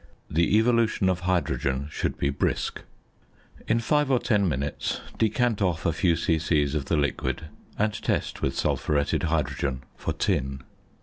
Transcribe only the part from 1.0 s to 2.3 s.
of hydrogen should